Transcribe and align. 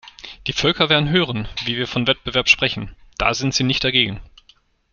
Die 0.47 0.53
Völker 0.53 0.89
werden 0.89 1.09
hören, 1.09 1.47
wie 1.63 1.77
wir 1.77 1.87
von 1.87 2.07
Wettbewerb 2.07 2.49
sprechen, 2.49 2.95
da 3.19 3.35
sind 3.35 3.53
sie 3.53 3.63
nicht 3.63 3.83
dagegen. 3.83 4.19